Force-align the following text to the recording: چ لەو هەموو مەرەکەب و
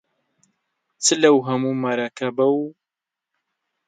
چ 1.03 1.05
لەو 1.21 1.37
هەموو 1.47 1.79
مەرەکەب 1.83 2.37
و 2.53 2.57